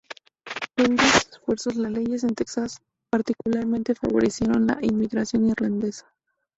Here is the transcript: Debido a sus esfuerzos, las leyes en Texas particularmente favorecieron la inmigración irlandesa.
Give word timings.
Debido 0.77 1.03
a 1.03 1.11
sus 1.11 1.27
esfuerzos, 1.33 1.75
las 1.75 1.91
leyes 1.91 2.23
en 2.23 2.33
Texas 2.33 2.81
particularmente 3.11 3.93
favorecieron 3.93 4.65
la 4.65 4.79
inmigración 4.81 5.47
irlandesa. 5.47 6.11